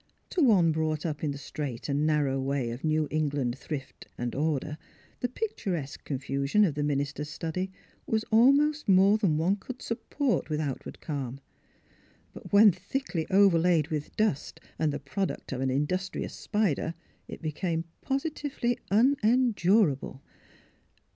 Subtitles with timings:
[0.31, 4.33] To one brought up in the straight and narrow way of New England thrift and
[4.33, 4.79] order
[5.19, 7.69] the picturesque confusion of the minister's study
[8.07, 11.39] was almost more than one could support with outward calm.
[12.33, 16.95] But when thickly overlaid with dust and the product of the industrious spider
[17.27, 20.23] it became positively unendurable.